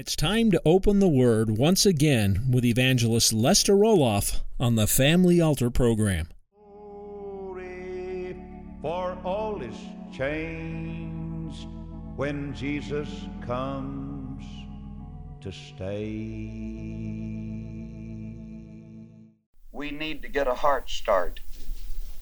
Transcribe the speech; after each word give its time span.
It's 0.00 0.16
time 0.16 0.50
to 0.52 0.62
open 0.64 0.98
the 0.98 1.08
Word 1.08 1.50
once 1.58 1.84
again 1.84 2.46
with 2.50 2.64
evangelist 2.64 3.34
Lester 3.34 3.74
Roloff 3.74 4.40
on 4.58 4.74
the 4.76 4.86
Family 4.86 5.42
Altar 5.42 5.68
program. 5.68 6.28
Glory, 6.54 8.34
for 8.80 9.18
all 9.22 9.60
is 9.60 9.76
changed 10.10 11.68
when 12.16 12.54
Jesus 12.54 13.10
comes 13.42 14.42
to 15.42 15.52
stay. 15.52 16.48
we 19.70 19.90
need 19.90 20.22
to 20.22 20.28
get 20.28 20.48
a 20.48 20.54
heart 20.54 20.88
start. 20.88 21.40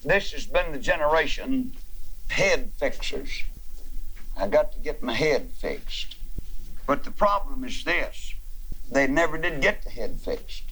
This 0.03 0.33
has 0.33 0.45
been 0.45 0.73
the 0.73 0.79
generation 0.79 1.77
head 2.29 2.73
fixers. 2.77 3.45
I 4.35 4.49
got 4.49 4.73
to 4.73 4.79
get 4.79 5.01
my 5.01 5.13
head 5.13 5.51
fixed. 5.53 6.18
But 6.89 7.03
the 7.03 7.11
problem 7.11 7.63
is 7.65 7.83
this 7.83 8.33
they 8.91 9.05
never 9.05 9.37
did 9.37 9.61
get 9.61 9.83
the 9.83 9.91
head 9.91 10.19
fixed. 10.19 10.63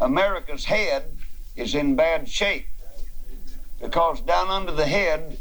America's 0.00 0.64
head 0.64 1.18
is 1.54 1.74
in 1.74 1.96
bad 1.96 2.26
shape 2.30 2.66
because 3.78 4.22
down 4.22 4.48
under 4.48 4.72
the 4.72 4.86
head 4.86 5.36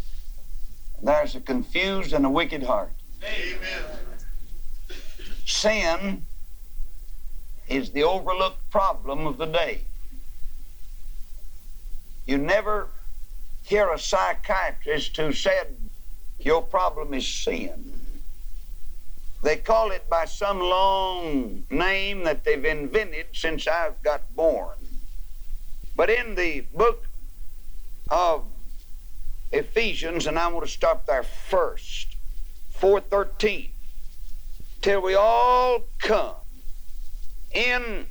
there's 1.02 1.36
a 1.36 1.40
confused 1.40 2.12
and 2.12 2.26
a 2.26 2.30
wicked 2.30 2.64
heart. 2.64 2.92
Amen. 3.24 3.86
Sin 5.46 6.26
is 7.70 7.92
the 7.92 8.04
overlooked 8.04 8.70
problem 8.72 9.26
of 9.26 9.38
the 9.38 9.46
day. 9.46 9.86
You 12.26 12.40
never 12.40 12.90
hear 13.64 13.90
a 13.90 13.98
psychiatrist 13.98 15.16
who 15.16 15.32
said 15.32 15.78
your 16.40 16.62
problem 16.62 17.14
is 17.14 17.26
sin. 17.26 18.03
They 19.44 19.58
call 19.58 19.92
it 19.92 20.10
by 20.10 20.24
some 20.24 20.62
long 20.62 21.66
name 21.70 22.24
that 22.24 22.46
they've 22.46 22.64
invented 22.64 23.28
since 23.34 23.68
I've 23.68 24.02
got 24.02 24.34
born. 24.34 24.78
But 25.98 26.10
in 26.10 26.36
the 26.36 26.62
book 26.74 27.06
of 28.10 28.46
Ephesians, 29.52 30.28
and 30.28 30.40
I 30.40 30.48
want 30.48 30.66
to 30.66 30.72
stop 30.72 31.06
there 31.08 31.24
first, 31.24 32.16
413, 32.72 33.70
till 34.82 35.02
we 35.02 35.14
all 35.14 35.84
come 36.00 36.36
in 37.54 38.06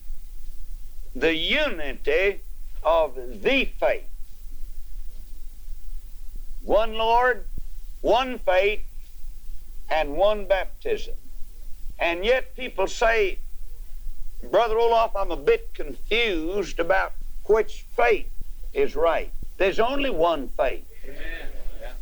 the 1.17 1.35
unity 1.35 2.41
of 2.85 3.17
the 3.17 3.65
faith. 3.81 4.09
One 6.63 6.93
Lord, 6.93 7.47
one 8.03 8.39
faith, 8.39 8.85
and 9.91 10.15
one 10.15 10.45
baptism. 10.47 11.15
And 12.03 12.25
yet 12.25 12.56
people 12.56 12.89
say, 12.89 13.39
Brother 14.50 14.75
Roloff, 14.75 15.12
I'm 15.14 15.31
a 15.31 15.36
bit 15.36 15.72
confused 15.72 16.81
about 16.81 17.12
which 17.45 17.86
faith 17.97 18.28
is 18.75 18.97
right. 18.97 19.31
There's 19.56 19.78
only 19.78 20.11
one 20.11 20.48
faith, 20.48 20.84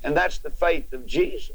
and 0.03 0.17
that's 0.17 0.39
the 0.39 0.49
faith 0.49 0.95
of 0.95 1.07
Jesus. 1.07 1.55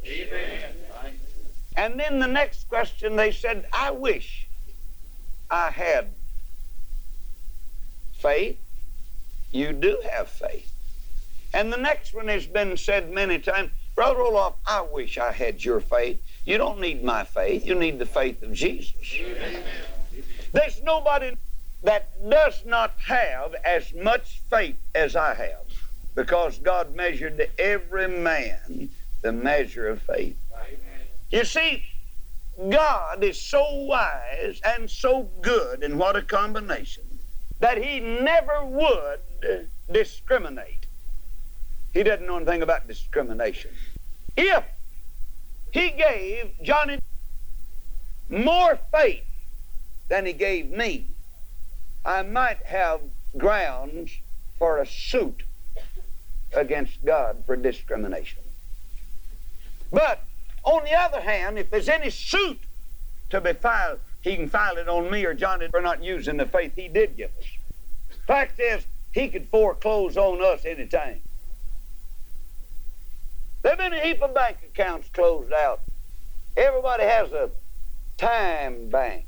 And 1.76 2.00
then 2.00 2.20
the 2.20 2.28
next 2.28 2.70
question 2.70 3.16
they 3.16 3.32
said, 3.32 3.66
I 3.74 3.90
wish 3.90 4.48
I 5.50 5.72
had 5.72 6.10
faith. 8.14 8.60
You 9.52 9.74
do 9.74 10.00
have 10.12 10.30
faith. 10.30 10.72
And 11.52 11.74
the 11.74 11.78
next 11.78 12.14
one 12.14 12.28
has 12.28 12.46
been 12.46 12.78
said 12.78 13.10
many 13.10 13.40
times, 13.40 13.72
Brother 13.96 14.20
Roloff, 14.20 14.54
I 14.68 14.82
wish 14.82 15.18
I 15.18 15.32
had 15.32 15.64
your 15.64 15.80
faith. 15.80 16.22
You 16.46 16.58
don't 16.58 16.80
need 16.80 17.04
my 17.04 17.24
faith. 17.24 17.66
You 17.66 17.76
need 17.76 18.00
the 18.00 18.06
faith 18.06 18.42
of 18.44 18.54
Jesus. 18.54 19.18
There's 20.54 20.82
nobody 20.84 21.36
that 21.84 22.08
does 22.30 22.64
not 22.66 22.94
have 23.08 23.56
as 23.66 23.94
much 23.94 24.42
faith 24.50 24.78
as 24.94 25.16
I 25.16 25.34
have 25.34 25.66
because 26.16 26.58
God 26.60 26.96
measured 26.96 27.50
every 27.60 28.08
man 28.08 28.90
the 29.22 29.32
measure 29.32 29.90
of 29.90 30.02
faith. 30.04 30.38
You 31.32 31.44
see, 31.46 31.84
God 32.70 33.24
is 33.24 33.42
so 33.42 33.66
wise 33.84 34.62
and 34.64 34.90
so 34.90 35.30
good, 35.42 35.84
and 35.84 36.00
what 36.00 36.16
a 36.16 36.22
combination, 36.22 37.04
that 37.60 37.84
He 37.84 38.00
never 38.00 38.64
would 38.64 39.20
discriminate. 39.92 40.86
He 41.94 42.04
doesn't 42.04 42.26
know 42.26 42.38
anything 42.38 42.62
about 42.62 42.88
discrimination. 42.88 43.72
If 44.38 44.64
He 45.76 45.90
gave 45.90 46.54
Johnny 46.64 47.00
more 48.30 48.80
faith 48.94 49.28
than 50.08 50.26
He 50.26 50.32
gave 50.32 50.72
me, 50.72 51.08
I 52.06 52.22
might 52.22 52.64
have 52.64 53.02
grounds 53.38 54.18
for 54.58 54.78
a 54.78 54.86
suit 54.88 55.44
against 56.54 57.04
God 57.04 57.44
for 57.46 57.58
discrimination. 57.58 58.42
But 59.92 60.24
on 60.64 60.86
the 60.86 60.94
other 60.94 61.20
hand, 61.20 61.60
if 61.60 61.70
there's 61.70 61.90
any 61.90 62.10
suit 62.10 62.62
to 63.32 63.42
be 63.42 63.52
filed, 63.52 64.00
he 64.22 64.38
can 64.38 64.48
file 64.48 64.78
it 64.78 64.88
on 64.88 65.12
me 65.12 65.26
or 65.26 65.34
Johnny 65.34 65.68
for 65.68 65.82
not 65.82 66.02
using 66.02 66.38
the 66.38 66.46
faith 66.46 66.72
he 66.78 66.88
did 66.88 67.18
give 67.18 67.32
us. 67.38 67.48
Fact 68.26 68.62
is, 68.62 68.86
he 69.12 69.28
could 69.28 69.50
foreclose 69.50 70.16
on 70.16 70.42
us 70.42 70.64
anytime. 70.64 71.20
There've 73.66 73.80
been 73.80 73.94
a 73.94 74.00
heap 74.00 74.22
of 74.22 74.36
bank 74.36 74.58
accounts 74.64 75.10
closed 75.10 75.52
out. 75.52 75.82
Everybody 76.56 77.02
has 77.02 77.32
a 77.32 77.50
time 78.16 78.90
bank. 78.90 79.26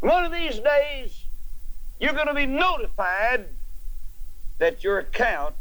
One 0.00 0.24
of 0.24 0.32
these 0.32 0.58
days, 0.58 1.26
you're 2.00 2.14
going 2.14 2.28
to 2.28 2.32
be 2.32 2.46
notified 2.46 3.44
that 4.56 4.82
your 4.82 5.00
account 5.00 5.54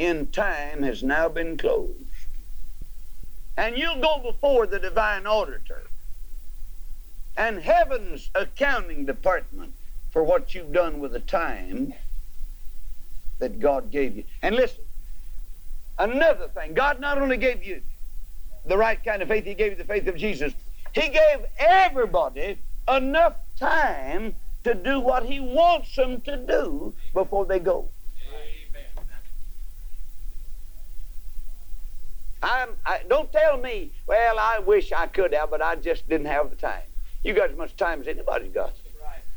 in 0.00 0.26
time 0.26 0.82
has 0.82 1.04
now 1.04 1.28
been 1.28 1.56
closed. 1.56 2.02
And 3.56 3.78
you'll 3.78 4.00
go 4.00 4.18
before 4.24 4.66
the 4.66 4.80
divine 4.80 5.24
auditor 5.24 5.84
and 7.36 7.60
heaven's 7.60 8.28
accounting 8.34 9.06
department 9.06 9.74
for 10.10 10.24
what 10.24 10.52
you've 10.52 10.72
done 10.72 10.98
with 10.98 11.12
the 11.12 11.20
time 11.20 11.94
that 13.38 13.60
God 13.60 13.92
gave 13.92 14.16
you. 14.16 14.24
And 14.42 14.56
listen, 14.56 14.83
another 15.98 16.48
thing 16.48 16.74
God 16.74 17.00
not 17.00 17.20
only 17.20 17.36
gave 17.36 17.64
you 17.64 17.80
the 18.66 18.76
right 18.76 19.02
kind 19.04 19.22
of 19.22 19.28
faith, 19.28 19.44
He 19.44 19.54
gave 19.54 19.72
you 19.72 19.78
the 19.78 19.84
faith 19.84 20.06
of 20.06 20.16
Jesus, 20.16 20.52
He 20.92 21.08
gave 21.08 21.44
everybody 21.58 22.58
enough 22.88 23.36
time 23.58 24.34
to 24.64 24.74
do 24.74 25.00
what 25.00 25.24
He 25.24 25.40
wants 25.40 25.94
them 25.96 26.20
to 26.22 26.36
do 26.36 26.94
before 27.12 27.44
they 27.46 27.58
go. 27.58 27.88
I'm, 32.42 32.70
I, 32.84 33.00
don't 33.08 33.32
tell 33.32 33.56
me, 33.56 33.90
well, 34.06 34.38
I 34.38 34.58
wish 34.58 34.92
I 34.92 35.06
could 35.06 35.32
have, 35.32 35.50
but 35.50 35.62
I 35.62 35.76
just 35.76 36.06
didn't 36.08 36.26
have 36.26 36.50
the 36.50 36.56
time. 36.56 36.82
You 37.22 37.32
got 37.32 37.50
as 37.50 37.56
much 37.56 37.74
time 37.76 38.02
as 38.02 38.06
anybody's 38.08 38.52
got. 38.52 38.74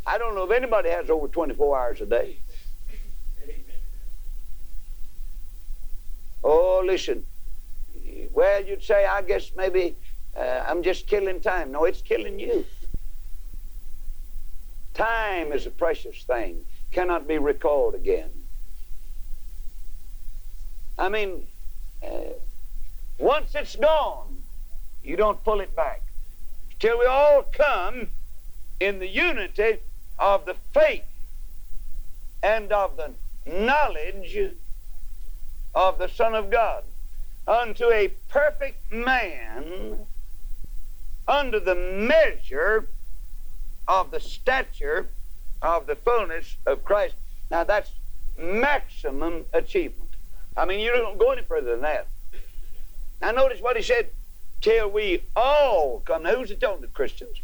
I 0.05 0.17
don't 0.17 0.35
know 0.35 0.43
if 0.43 0.51
anybody 0.51 0.89
has 0.89 1.09
over 1.09 1.29
24 1.29 1.79
hours 1.79 2.01
a 2.01 2.05
day. 2.05 2.37
Listen. 6.87 7.25
Well, 8.31 8.63
you'd 8.63 8.81
say, 8.81 9.05
I 9.05 9.21
guess 9.21 9.51
maybe 9.57 9.95
uh, 10.37 10.63
I'm 10.65 10.83
just 10.83 11.05
killing 11.05 11.41
time. 11.41 11.73
No, 11.73 11.83
it's 11.83 12.01
killing 12.01 12.39
you. 12.39 12.65
Time 14.93 15.51
is 15.51 15.65
a 15.65 15.69
precious 15.69 16.23
thing, 16.23 16.65
cannot 16.93 17.27
be 17.27 17.37
recalled 17.39 17.93
again. 17.93 18.29
I 20.97 21.09
mean, 21.09 21.45
uh, 22.01 22.31
once 23.19 23.53
it's 23.53 23.75
gone, 23.75 24.37
you 25.03 25.17
don't 25.17 25.43
pull 25.43 25.59
it 25.59 25.75
back. 25.75 26.01
Till 26.79 26.97
we 26.99 27.05
all 27.05 27.43
come 27.51 28.07
in 28.79 28.99
the 28.99 29.09
unity 29.09 29.79
of 30.17 30.45
the 30.45 30.55
faith 30.73 31.03
and 32.41 32.71
of 32.71 32.95
the 32.95 33.11
knowledge 33.45 34.37
of 35.77 35.99
the 35.99 36.09
Son 36.09 36.33
of 36.33 36.49
God 36.49 36.83
unto 37.47 37.85
a 37.91 38.07
perfect 38.29 38.91
man 38.91 39.99
under 41.27 41.59
the 41.59 41.75
measure 41.75 42.87
of 43.87 44.09
the 44.09 44.19
stature 44.19 45.07
of 45.61 45.85
the 45.85 45.95
fullness 45.95 46.55
of 46.65 46.83
Christ. 46.83 47.13
Now 47.51 47.63
that's 47.63 47.91
maximum 48.39 49.45
achievement. 49.53 50.09
I 50.57 50.65
mean, 50.65 50.79
you 50.79 50.91
don't 50.91 51.19
go 51.19 51.29
any 51.29 51.43
further 51.43 51.73
than 51.73 51.81
that. 51.81 52.07
Now 53.21 53.29
notice 53.29 53.61
what 53.61 53.77
he 53.77 53.83
said, 53.83 54.07
till 54.61 54.89
we 54.89 55.21
all 55.35 56.01
come. 56.03 56.23
Now 56.23 56.37
who's 56.37 56.49
it 56.49 56.59
talking 56.59 56.81
to 56.81 56.87
Christians? 56.87 57.37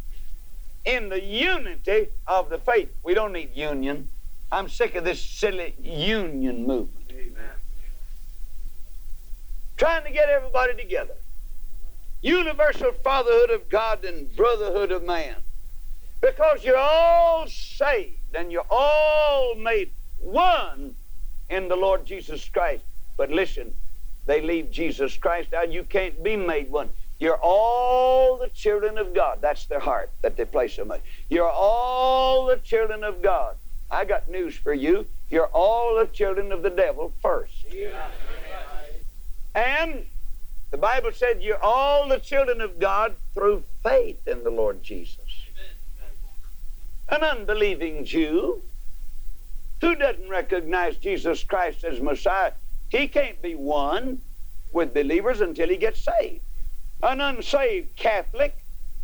In 0.85 1.09
the 1.09 1.21
unity 1.21 2.07
of 2.25 2.49
the 2.49 2.57
faith. 2.57 2.91
We 3.03 3.13
don't 3.13 3.31
need 3.31 3.55
union. 3.55 4.09
I'm 4.51 4.69
sick 4.69 4.95
of 4.95 5.03
this 5.03 5.21
silly 5.21 5.75
union 5.79 6.65
movement. 6.65 7.11
Amen. 7.11 7.62
Trying 9.83 10.05
to 10.05 10.11
get 10.11 10.29
everybody 10.29 10.75
together. 10.75 11.15
Universal 12.21 12.93
fatherhood 13.03 13.49
of 13.49 13.67
God 13.67 14.05
and 14.05 14.33
brotherhood 14.33 14.93
of 14.93 15.03
man. 15.03 15.35
Because 16.21 16.63
you're 16.63 16.77
all 16.77 17.45
saved 17.47 18.33
and 18.33 18.49
you're 18.49 18.65
all 18.69 19.55
made 19.55 19.91
one 20.21 20.95
in 21.49 21.67
the 21.67 21.75
Lord 21.75 22.05
Jesus 22.05 22.47
Christ. 22.47 22.85
But 23.17 23.29
listen, 23.29 23.73
they 24.25 24.39
leave 24.39 24.71
Jesus 24.71 25.17
Christ 25.17 25.53
out. 25.53 25.69
You 25.69 25.83
can't 25.83 26.23
be 26.23 26.37
made 26.37 26.71
one. 26.71 26.87
You're 27.19 27.39
all 27.43 28.37
the 28.37 28.47
children 28.47 28.97
of 28.97 29.13
God. 29.13 29.39
That's 29.41 29.65
their 29.65 29.81
heart 29.81 30.11
that 30.21 30.37
they 30.37 30.45
play 30.45 30.69
so 30.69 30.85
much. 30.85 31.01
You're 31.27 31.51
all 31.51 32.45
the 32.45 32.55
children 32.55 33.03
of 33.03 33.21
God. 33.21 33.57
I 33.91 34.05
got 34.05 34.31
news 34.31 34.55
for 34.55 34.73
you. 34.73 35.07
You're 35.29 35.47
all 35.47 35.99
the 35.99 36.07
children 36.07 36.53
of 36.53 36.63
the 36.63 36.69
devil 36.69 37.11
first. 37.21 37.65
And 39.55 40.05
the 40.71 40.77
Bible 40.77 41.11
said 41.11 41.41
you're 41.41 41.63
all 41.63 42.07
the 42.07 42.19
children 42.19 42.61
of 42.61 42.79
God 42.79 43.15
through 43.33 43.63
faith 43.83 44.27
in 44.27 44.43
the 44.43 44.49
Lord 44.49 44.81
Jesus. 44.81 45.19
An 47.09 47.21
unbelieving 47.21 48.05
Jew 48.05 48.61
who 49.81 49.95
doesn't 49.95 50.29
recognize 50.29 50.97
Jesus 50.97 51.43
Christ 51.43 51.83
as 51.83 51.99
Messiah, 52.01 52.53
he 52.89 53.07
can't 53.07 53.41
be 53.41 53.53
one 53.53 54.21
with 54.71 54.93
believers 54.93 55.41
until 55.41 55.69
he 55.69 55.77
gets 55.77 55.99
saved. 55.99 56.41
An 57.03 57.21
unsaved 57.21 57.95
Catholic 57.95 58.57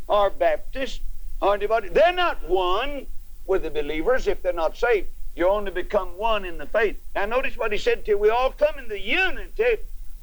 or 0.08 0.30
Baptist 0.30 1.02
or 1.42 1.54
anybody, 1.54 1.90
they're 1.90 2.14
not 2.14 2.48
one 2.50 3.06
with 3.46 3.64
the 3.64 3.70
believers 3.70 4.28
if 4.28 4.42
they're 4.42 4.54
not 4.54 4.78
saved. 4.78 5.10
You 5.36 5.50
only 5.50 5.72
become 5.72 6.18
one 6.18 6.46
in 6.46 6.58
the 6.58 6.66
faith. 6.66 6.98
Now, 7.14 7.26
notice 7.26 7.58
what 7.58 7.72
he 7.72 7.78
said 7.78 8.08
you. 8.08 8.18
We 8.18 8.30
all 8.30 8.52
come 8.52 8.80
in 8.80 8.88
the 8.88 9.00
unity 9.00 9.78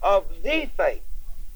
of 0.07 0.25
the 0.45 0.71
faith 0.77 1.03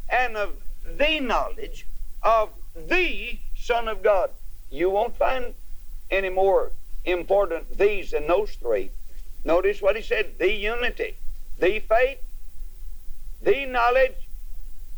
and 0.09 0.37
of 0.37 0.57
the 0.99 1.21
knowledge 1.21 1.87
of 2.25 2.51
the 2.75 3.39
Son 3.57 3.87
of 3.87 4.03
God. 4.03 4.29
You 4.73 4.91
won't 4.91 5.17
find 5.17 5.55
any 6.11 6.31
more 6.31 6.73
important 7.05 7.79
these 7.79 8.11
than 8.11 8.27
those 8.27 8.51
three. 8.57 8.91
Notice 9.45 9.81
what 9.81 9.95
he 9.95 10.03
said 10.03 10.37
the 10.39 10.53
unity, 10.53 11.15
the 11.61 11.79
faith, 11.79 12.19
the 13.41 13.67
knowledge, 13.67 14.17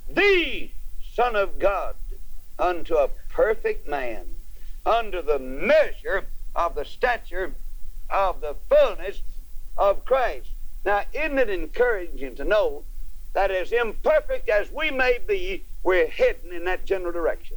the 0.09 0.71
Son 1.13 1.37
of 1.37 1.59
God 1.59 1.95
unto 2.59 2.95
a 2.95 3.11
perfect 3.29 3.87
man, 3.87 4.25
under 4.87 5.21
the 5.21 5.39
measure 5.39 6.25
of 6.57 6.75
the 6.75 6.87
stature 6.87 7.53
of 8.09 8.41
the 8.41 8.57
fullness 8.71 9.21
of 9.77 10.07
Christ. 10.07 10.49
Now, 10.87 11.03
isn't 11.13 11.39
it 11.39 11.51
encouraging 11.51 12.37
to 12.37 12.45
know 12.45 12.85
that 13.35 13.51
as 13.51 13.73
imperfect 13.73 14.49
as 14.49 14.71
we 14.71 14.91
may 14.91 15.19
be, 15.27 15.65
we're 15.83 16.07
heading 16.07 16.53
in 16.53 16.65
that 16.65 16.85
general 16.85 17.13
direction? 17.13 17.57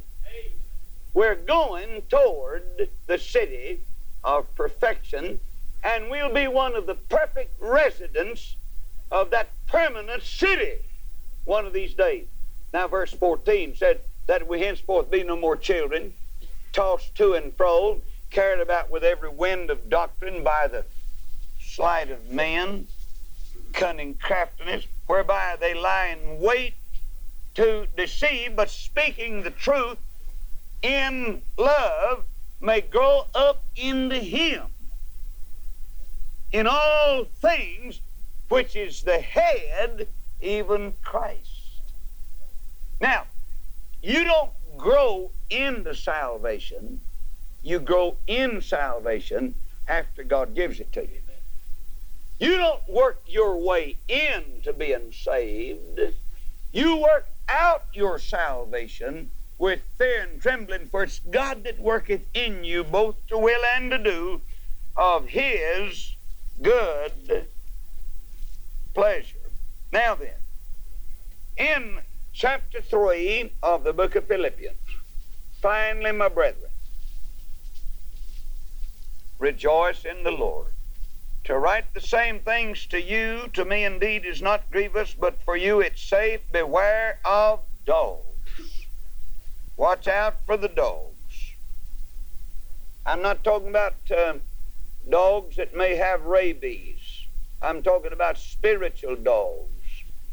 We're 1.14 1.34
going 1.34 2.02
toward 2.08 2.88
the 3.06 3.18
city 3.18 3.80
of 4.24 4.52
perfection, 4.54 5.40
and 5.82 6.10
we'll 6.10 6.32
be 6.32 6.46
one 6.48 6.74
of 6.74 6.86
the 6.86 6.94
perfect 6.94 7.54
residents 7.60 8.56
of 9.10 9.30
that 9.30 9.48
permanent 9.66 10.22
city 10.22 10.74
one 11.44 11.64
of 11.64 11.72
these 11.72 11.94
days. 11.94 12.26
Now, 12.72 12.88
verse 12.88 13.12
14 13.12 13.76
said 13.76 14.00
that 14.26 14.46
we 14.46 14.60
henceforth 14.60 15.10
be 15.10 15.22
no 15.22 15.36
more 15.36 15.56
children, 15.56 16.12
tossed 16.72 17.14
to 17.16 17.34
and 17.34 17.54
fro, 17.54 18.02
carried 18.30 18.60
about 18.60 18.90
with 18.90 19.04
every 19.04 19.30
wind 19.30 19.70
of 19.70 19.88
doctrine 19.88 20.42
by 20.42 20.66
the 20.66 20.84
sleight 21.60 22.10
of 22.10 22.30
men, 22.30 22.86
cunning 23.72 24.14
craftiness, 24.14 24.86
whereby 25.06 25.56
they 25.58 25.74
lie 25.74 26.06
in 26.06 26.40
wait 26.40 26.74
to 27.54 27.86
deceive, 27.96 28.54
but 28.54 28.70
speaking 28.70 29.42
the 29.42 29.50
truth 29.50 29.98
in 30.82 31.42
love 31.56 32.24
may 32.60 32.80
grow 32.80 33.26
up 33.34 33.62
into 33.76 34.16
Him 34.16 34.66
in 36.52 36.66
all 36.66 37.24
things, 37.24 38.00
which 38.48 38.76
is 38.76 39.02
the 39.02 39.18
head, 39.18 40.06
even 40.40 40.94
Christ. 41.02 41.80
Now, 43.00 43.24
you 44.02 44.24
don't 44.24 44.52
grow 44.76 45.30
into 45.50 45.94
salvation, 45.94 47.00
you 47.62 47.80
grow 47.80 48.16
in 48.26 48.62
salvation 48.62 49.54
after 49.88 50.22
God 50.22 50.54
gives 50.54 50.80
it 50.80 50.92
to 50.92 51.02
you. 51.02 51.25
You 52.38 52.58
don't 52.58 52.86
work 52.88 53.22
your 53.26 53.56
way 53.56 53.96
into 54.08 54.72
being 54.72 55.12
saved. 55.12 56.00
You 56.72 56.96
work 56.96 57.28
out 57.48 57.84
your 57.94 58.18
salvation 58.18 59.30
with 59.58 59.80
fear 59.96 60.22
and 60.22 60.40
trembling, 60.40 60.88
for 60.88 61.04
it's 61.04 61.20
God 61.20 61.64
that 61.64 61.78
worketh 61.78 62.22
in 62.34 62.62
you 62.62 62.84
both 62.84 63.14
to 63.28 63.38
will 63.38 63.62
and 63.74 63.90
to 63.90 63.98
do 63.98 64.42
of 64.96 65.28
his 65.28 66.14
good 66.60 67.46
pleasure. 68.92 69.36
Now 69.92 70.14
then, 70.14 70.34
in 71.56 72.00
chapter 72.34 72.82
3 72.82 73.52
of 73.62 73.84
the 73.84 73.94
book 73.94 74.14
of 74.14 74.26
Philippians, 74.26 74.76
finally, 75.62 76.12
my 76.12 76.28
brethren, 76.28 76.70
rejoice 79.38 80.04
in 80.04 80.22
the 80.22 80.30
Lord. 80.30 80.75
To 81.46 81.56
write 81.56 81.94
the 81.94 82.00
same 82.00 82.40
things 82.40 82.86
to 82.86 83.00
you, 83.00 83.48
to 83.52 83.64
me 83.64 83.84
indeed, 83.84 84.24
is 84.24 84.42
not 84.42 84.68
grievous, 84.68 85.14
but 85.14 85.40
for 85.44 85.56
you 85.56 85.78
it's 85.78 86.02
safe. 86.02 86.40
Beware 86.50 87.20
of 87.24 87.60
dogs. 87.84 88.24
Watch 89.76 90.08
out 90.08 90.44
for 90.44 90.56
the 90.56 90.66
dogs. 90.66 91.52
I'm 93.06 93.22
not 93.22 93.44
talking 93.44 93.68
about 93.68 93.94
uh, 94.10 94.34
dogs 95.08 95.54
that 95.54 95.76
may 95.76 95.94
have 95.94 96.24
rabies. 96.24 97.28
I'm 97.62 97.80
talking 97.80 98.12
about 98.12 98.38
spiritual 98.38 99.14
dogs. 99.14 99.70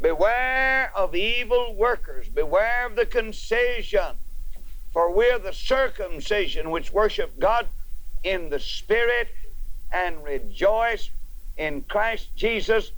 Beware 0.01 0.91
of 0.95 1.13
evil 1.13 1.75
workers. 1.75 2.27
Beware 2.27 2.87
of 2.87 2.95
the 2.95 3.05
concision. 3.05 4.15
For 4.91 5.13
we're 5.13 5.37
the 5.37 5.53
circumcision 5.53 6.71
which 6.71 6.91
worship 6.91 7.39
God 7.39 7.67
in 8.23 8.49
the 8.49 8.59
Spirit 8.59 9.27
and 9.93 10.23
rejoice 10.23 11.09
in 11.55 11.83
Christ 11.83 12.35
Jesus 12.35 12.91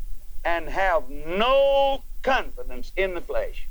and 0.45 0.69
have 0.69 1.09
no 1.09 2.01
confidence 2.23 2.91
in 2.95 3.13
the 3.13 3.21
flesh. 3.21 3.67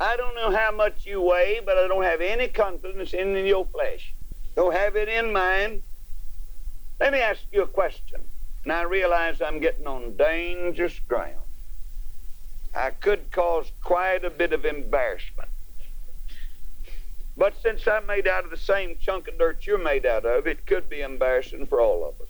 I 0.00 0.16
don't 0.16 0.34
know 0.34 0.50
how 0.50 0.70
much 0.72 1.06
you 1.06 1.22
weigh, 1.22 1.60
but 1.64 1.78
I 1.78 1.88
don't 1.88 2.04
have 2.04 2.20
any 2.20 2.48
confidence 2.48 3.14
in 3.14 3.34
your 3.46 3.64
flesh. 3.64 4.12
Don't 4.54 4.74
have 4.74 4.96
it 4.96 5.08
in 5.08 5.32
mind. 5.32 5.82
Let 7.00 7.12
me 7.12 7.20
ask 7.20 7.40
you 7.52 7.62
a 7.62 7.66
question. 7.66 8.20
And 8.64 8.72
I 8.72 8.82
realize 8.82 9.40
I'm 9.40 9.60
getting 9.60 9.86
on 9.86 10.16
dangerous 10.16 10.98
ground. 11.08 11.36
I 12.74 12.90
could 12.90 13.30
cause 13.30 13.70
quite 13.82 14.24
a 14.24 14.30
bit 14.30 14.52
of 14.52 14.64
embarrassment. 14.64 15.48
But 17.36 17.54
since 17.62 17.86
I'm 17.86 18.06
made 18.06 18.26
out 18.26 18.44
of 18.44 18.50
the 18.50 18.56
same 18.56 18.98
chunk 19.00 19.28
of 19.28 19.38
dirt 19.38 19.64
you're 19.64 19.78
made 19.78 20.04
out 20.04 20.24
of, 20.24 20.46
it 20.46 20.66
could 20.66 20.90
be 20.90 21.00
embarrassing 21.00 21.66
for 21.66 21.80
all 21.80 22.06
of 22.06 22.20
us. 22.20 22.28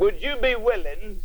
Would 0.00 0.20
you 0.20 0.36
be 0.38 0.56
willing 0.56 1.20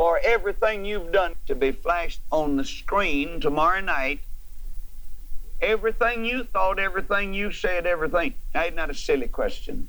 for 0.00 0.18
everything 0.24 0.86
you've 0.86 1.12
done 1.12 1.36
to 1.46 1.54
be 1.54 1.72
flashed 1.72 2.20
on 2.32 2.56
the 2.56 2.64
screen 2.64 3.38
tomorrow 3.38 3.82
night. 3.82 4.20
Everything 5.60 6.24
you 6.24 6.42
thought, 6.42 6.78
everything 6.78 7.34
you 7.34 7.52
said, 7.52 7.84
everything. 7.84 8.32
Now, 8.54 8.70
that 8.70 8.88
a 8.88 8.94
silly 8.94 9.28
question? 9.28 9.88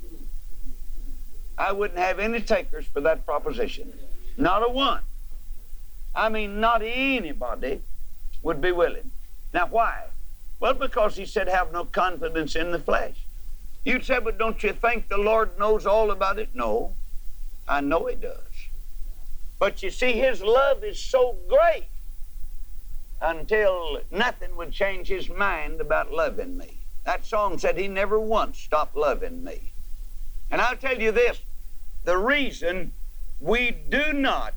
I 1.57 1.71
wouldn't 1.71 1.97
have 1.97 2.19
any 2.19 2.41
takers 2.41 2.85
for 2.87 2.99
that 2.99 3.25
proposition. 3.25 3.93
Not 4.35 4.69
a 4.69 4.69
one. 4.69 4.99
I 6.13 6.27
mean, 6.27 6.59
not 6.59 6.81
anybody 6.83 7.79
would 8.43 8.59
be 8.59 8.73
willing. 8.73 9.11
Now, 9.53 9.67
why? 9.67 10.07
Well, 10.59 10.73
because 10.73 11.15
he 11.15 11.25
said, 11.25 11.47
have 11.47 11.71
no 11.71 11.85
confidence 11.85 12.57
in 12.57 12.73
the 12.73 12.79
flesh. 12.79 13.15
You'd 13.85 14.03
say, 14.03 14.19
but 14.19 14.37
don't 14.37 14.61
you 14.61 14.73
think 14.73 15.07
the 15.07 15.17
Lord 15.17 15.57
knows 15.57 15.85
all 15.85 16.11
about 16.11 16.37
it? 16.37 16.49
No, 16.53 16.95
I 17.71 17.79
know 17.79 18.07
he 18.07 18.15
does. 18.15 18.67
But 19.57 19.81
you 19.81 19.91
see, 19.91 20.11
his 20.11 20.41
love 20.41 20.83
is 20.83 20.99
so 20.99 21.37
great 21.47 21.87
until 23.21 24.01
nothing 24.11 24.57
would 24.57 24.73
change 24.73 25.07
his 25.07 25.29
mind 25.29 25.79
about 25.79 26.11
loving 26.11 26.57
me. 26.57 26.79
That 27.05 27.25
song 27.25 27.57
said 27.57 27.77
he 27.77 27.87
never 27.87 28.19
once 28.19 28.59
stopped 28.59 28.97
loving 28.97 29.43
me. 29.43 29.71
And 30.51 30.59
I'll 30.59 30.75
tell 30.75 30.99
you 30.99 31.13
this 31.13 31.39
the 32.03 32.17
reason 32.17 32.91
we 33.39 33.71
do 33.71 34.11
not 34.11 34.53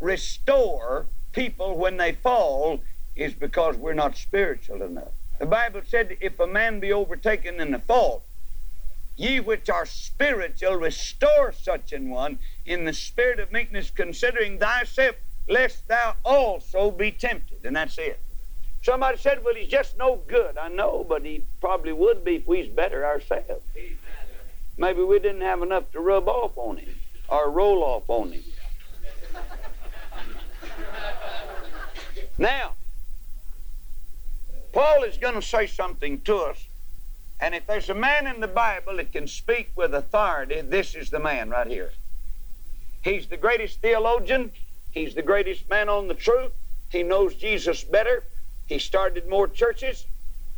restore 0.00 1.06
people 1.32 1.76
when 1.76 1.98
they 1.98 2.12
fall 2.12 2.80
is 3.16 3.34
because 3.34 3.76
we're 3.76 3.92
not 3.92 4.16
spiritual 4.16 4.82
enough. 4.82 5.12
The 5.38 5.46
Bible 5.46 5.82
said, 5.86 6.16
if 6.22 6.40
a 6.40 6.46
man 6.46 6.80
be 6.80 6.92
overtaken 6.92 7.60
in 7.60 7.74
a 7.74 7.80
fault, 7.80 8.24
ye 9.16 9.40
which 9.40 9.68
are 9.70 9.86
spiritual, 9.86 10.76
restore 10.76 11.52
such 11.52 11.92
an 11.92 12.08
one 12.10 12.38
in 12.64 12.84
the 12.84 12.92
spirit 12.92 13.40
of 13.40 13.50
meekness, 13.50 13.90
considering 13.90 14.58
thyself, 14.58 15.16
lest 15.48 15.88
thou 15.88 16.14
also 16.24 16.90
be 16.90 17.10
tempted. 17.10 17.64
And 17.64 17.76
that's 17.76 17.98
it. 17.98 18.20
Somebody 18.82 19.18
said, 19.18 19.42
well, 19.44 19.54
he's 19.54 19.68
just 19.68 19.98
no 19.98 20.20
good. 20.28 20.56
I 20.58 20.68
know, 20.68 21.04
but 21.08 21.24
he 21.24 21.42
probably 21.60 21.92
would 21.92 22.24
be 22.24 22.36
if 22.36 22.46
we's 22.46 22.68
better 22.68 23.04
ourselves. 23.04 23.64
Maybe 24.76 25.02
we 25.02 25.18
didn't 25.18 25.40
have 25.40 25.62
enough 25.62 25.90
to 25.92 26.00
rub 26.00 26.28
off 26.28 26.56
on 26.56 26.76
him 26.76 26.94
or 27.28 27.50
roll 27.50 27.82
off 27.82 28.08
on 28.08 28.32
him. 28.32 28.44
Now, 32.38 32.72
Paul 34.72 35.04
is 35.04 35.16
going 35.16 35.34
to 35.34 35.42
say 35.42 35.66
something 35.66 36.20
to 36.20 36.36
us, 36.36 36.66
and 37.40 37.54
if 37.54 37.66
there's 37.66 37.90
a 37.90 37.94
man 37.94 38.26
in 38.26 38.40
the 38.40 38.48
Bible 38.48 38.96
that 38.96 39.12
can 39.12 39.26
speak 39.26 39.70
with 39.76 39.94
authority, 39.94 40.62
this 40.62 40.94
is 40.94 41.10
the 41.10 41.18
man 41.18 41.50
right 41.50 41.66
here. 41.66 41.92
He's 43.02 43.26
the 43.26 43.36
greatest 43.36 43.80
theologian, 43.80 44.52
he's 44.90 45.14
the 45.14 45.22
greatest 45.22 45.68
man 45.68 45.88
on 45.88 46.08
the 46.08 46.14
truth, 46.14 46.52
he 46.90 47.02
knows 47.02 47.34
Jesus 47.34 47.84
better, 47.84 48.24
he 48.66 48.78
started 48.78 49.28
more 49.28 49.48
churches, 49.48 50.06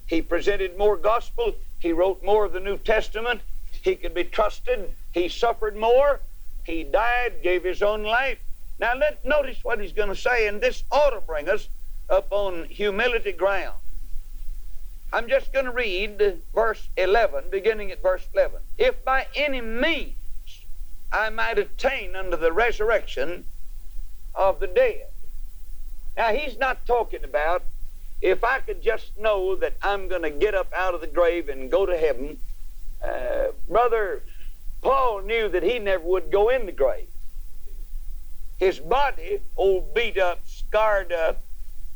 he 0.07 0.23
presented 0.23 0.79
more 0.79 0.97
gospel, 0.97 1.55
he 1.81 1.93
wrote 1.93 2.23
more 2.23 2.45
of 2.45 2.53
the 2.53 2.61
New 2.61 2.79
Testament, 2.79 3.41
he 3.83 3.97
could 3.97 4.15
be 4.15 4.25
trusted, 4.25 4.91
he 5.13 5.29
suffered 5.29 5.77
more, 5.77 6.21
he 6.65 6.85
died, 6.85 7.43
gave 7.43 7.65
his 7.65 7.83
own 7.83 8.03
life. 8.03 8.39
Now 8.79 8.95
let 8.95 9.25
notice 9.25 9.65
what 9.65 9.81
he's 9.81 9.93
going 9.93 10.11
to 10.11 10.17
say, 10.17 10.47
and 10.47 10.61
this 10.61 10.85
ought 10.93 11.11
to 11.11 11.21
bring 11.21 11.49
us 11.49 11.69
up 12.09 12.29
on 12.31 12.65
humility 12.65 13.33
ground. 13.33 13.77
I'm 15.13 15.29
just 15.29 15.53
going 15.53 15.65
to 15.65 15.71
read 15.71 16.41
verse 16.55 16.89
11, 16.97 17.45
beginning 17.51 17.91
at 17.91 18.03
verse 18.03 18.27
11. 18.35 18.61
If 18.77 19.05
by 19.05 19.27
any 19.35 19.61
means 19.61 20.15
I 21.11 21.31
might 21.31 21.59
attain 21.59 22.15
unto 22.15 22.37
the 22.37 22.53
resurrection 22.53 23.45
of 24.35 24.61
the 24.61 24.67
dead. 24.67 25.07
Now, 26.17 26.33
he's 26.33 26.59
not 26.59 26.87
talking 26.87 27.25
about 27.25 27.63
if 28.21 28.45
I 28.45 28.59
could 28.61 28.83
just 28.83 29.17
know 29.19 29.57
that 29.57 29.75
I'm 29.83 30.09
going 30.09 30.23
to 30.23 30.31
get 30.31 30.55
up 30.55 30.73
out 30.75 30.95
of 30.95 31.01
the 31.01 31.07
grave 31.07 31.49
and 31.49 31.71
go 31.71 31.87
to 31.87 31.97
heaven. 31.97 32.39
Uh, 33.03 33.53
brother 33.69 34.23
Paul 34.83 35.23
knew 35.23 35.49
that 35.49 35.63
he 35.63 35.79
never 35.79 36.05
would 36.05 36.31
go 36.31 36.49
in 36.51 36.67
the 36.67 36.73
grave. 36.73 37.09
His 38.59 38.81
body, 38.81 39.41
old 39.57 39.95
beat 39.95 40.19
up, 40.19 40.41
scarred 40.47 41.13
up, 41.13 41.41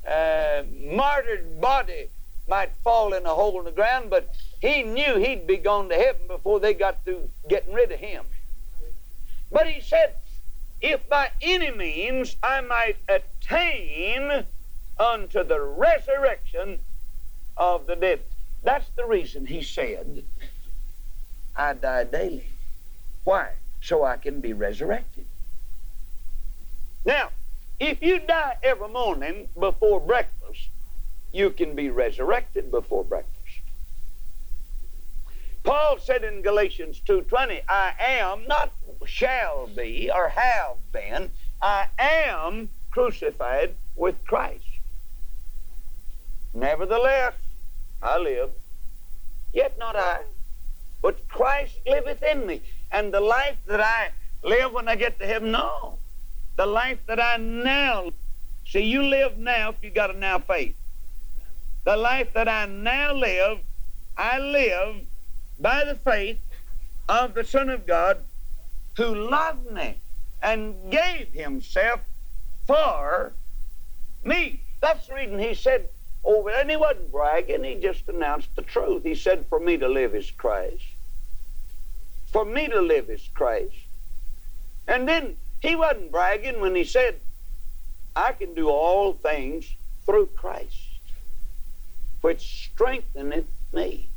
uh, 0.09 0.63
martyred 0.81 1.61
body, 1.61 2.09
might 2.49 2.73
fall 2.83 3.15
in 3.15 3.25
a 3.25 3.35
hole 3.35 3.59
in 3.59 3.65
the 3.65 3.71
ground, 3.71 4.11
but 4.11 4.35
he 4.61 4.83
knew 4.83 5.17
he'd 5.17 5.47
be 5.47 5.57
gone 5.57 5.89
to 5.89 5.95
heaven 5.95 6.27
before 6.27 6.61
they 6.61 6.75
got 6.75 7.05
through 7.05 7.29
getting 7.49 7.73
rid 7.73 7.93
of 7.93 7.99
him. 7.99 8.25
But 9.51 9.69
he 9.69 9.81
said, 9.81 10.15
if 10.81 11.09
by 11.09 11.31
any 11.41 11.71
means 11.71 12.37
I 12.43 12.61
might 12.61 12.97
attain 13.09 14.45
unto 14.99 15.45
the 15.45 15.61
resurrection 15.61 16.79
of 17.57 17.87
the 17.87 17.97
dead. 17.97 18.21
That's 18.63 18.89
the 18.97 19.05
reason 19.05 19.47
he 19.47 19.63
said, 19.63 20.23
I 21.57 21.75
die 21.75 22.05
daily. 22.05 22.47
Why? 23.25 23.53
So 23.81 24.05
I 24.05 24.17
can 24.17 24.41
be 24.41 24.53
resurrected. 24.53 25.27
Now, 27.05 27.31
if 27.81 28.01
you 28.01 28.21
die 28.21 28.57
every 28.63 28.89
morning 28.89 29.49
before 29.59 30.01
breakfast, 30.01 30.42
you 31.33 31.51
can 31.51 31.75
be 31.75 31.91
resurrected 31.91 32.71
before 32.71 33.05
breakfast. 33.05 33.39
Paul 35.65 35.99
said 35.99 36.25
in 36.25 36.43
Galatians 36.43 37.01
2:20, 37.07 37.63
I 37.69 37.95
am 37.99 38.47
not 38.47 38.73
shall 39.07 39.67
be 39.69 40.11
or 40.13 40.29
have 40.29 40.77
been, 40.93 41.31
I 41.61 41.87
am 41.99 42.69
crucified 42.91 43.75
with 43.97 44.25
Christ. 44.27 44.65
Nevertheless, 46.55 47.35
I 48.03 48.19
live, 48.19 48.51
yet 49.53 49.79
not 49.79 49.97
I, 49.97 50.23
but 51.01 51.29
Christ 51.29 51.79
liveth 51.87 52.23
in 52.23 52.47
me. 52.47 52.63
And 52.91 53.13
the 53.13 53.21
life 53.21 53.57
that 53.67 53.81
I 53.81 54.11
live 54.43 54.73
when 54.73 54.89
I 54.89 54.97
get 54.97 55.19
to 55.19 55.27
heaven, 55.27 55.53
no. 55.53 55.99
The 56.57 56.67
life 56.67 56.99
that 57.07 57.21
I 57.21 57.39
now, 57.39 58.13
see, 58.67 58.85
you 58.85 59.03
live 59.03 59.39
now 59.39 59.71
if 59.71 59.83
you 59.83 59.91
got 59.91 60.15
a 60.15 60.19
now 60.19 60.39
faith. 60.39 60.77
The 61.85 61.97
life 61.97 62.33
that 62.35 62.47
I 62.47 62.67
now 62.67 63.13
live, 63.13 63.59
I 64.17 64.39
live 64.39 65.05
by 65.59 65.85
the 65.85 65.97
faith 65.97 66.41
of 67.09 67.35
the 67.35 67.43
Son 67.43 67.69
of 67.69 67.87
God 67.87 68.19
who 68.97 69.29
loved 69.29 69.69
me 69.71 69.97
and 70.43 70.93
gave 70.93 71.33
himself 71.33 72.01
for 72.69 73.33
me. 74.25 74.61
That's 74.81 75.09
the 75.09 75.15
reason 75.15 75.41
he 75.41 75.55
said 75.55 75.89
oh, 76.25 76.37
over 76.37 76.53
there, 76.53 76.61
and 76.61 76.71
he 76.71 76.77
wasn't 76.77 77.11
bragging, 77.11 77.65
he 77.65 77.75
just 77.75 78.09
announced 78.09 78.55
the 78.55 78.63
truth. 78.63 79.03
He 79.03 79.17
said, 79.17 79.45
For 79.47 79.59
me 79.59 79.77
to 79.79 79.89
live 79.89 80.15
is 80.15 80.31
Christ. 80.31 80.85
For 82.31 82.45
me 82.45 82.69
to 82.69 82.81
live 82.81 83.11
is 83.11 83.29
Christ. 83.35 83.75
And 84.87 85.09
then 85.09 85.37
he 85.61 85.75
wasn't 85.75 86.13
bragging 86.13 86.61
when 86.61 86.77
he 86.77 86.85
said, 86.85 87.17
I 88.15 88.33
can 88.33 88.55
do 88.55 88.69
all 88.69 89.15
things 89.15 89.67
through 90.07 90.27
Christ 90.37 90.92
which 92.23 92.71
strengtheneth 92.73 93.47
me. 93.73 94.09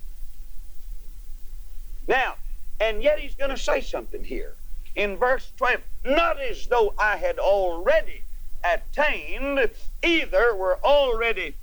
Now, 2.08 2.36
and 2.80 3.04
yet 3.04 3.20
he's 3.20 3.36
going 3.36 3.50
to 3.50 3.58
say 3.58 3.82
something 3.82 4.24
here. 4.24 4.54
In 4.96 5.18
verse 5.18 5.52
12, 5.58 5.82
not 6.06 6.40
as 6.40 6.68
though 6.68 6.94
I 6.98 7.18
had 7.18 7.38
already 7.40 8.22
attained, 8.64 9.70
either 10.04 10.56
were 10.56 10.80
already 10.84 11.56